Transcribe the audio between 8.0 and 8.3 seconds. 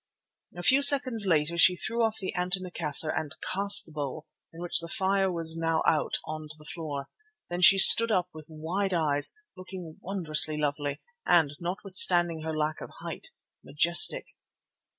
up